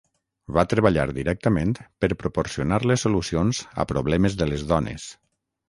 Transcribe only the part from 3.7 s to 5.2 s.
a problemes de les dones.